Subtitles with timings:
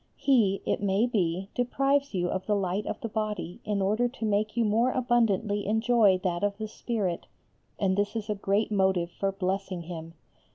[0.17, 4.25] He, it may be, deprives you of the light of the body in order to
[4.25, 7.27] make you more abundantly enjoy that of the spirit,
[7.77, 10.15] and this is a great motive for blessing Him.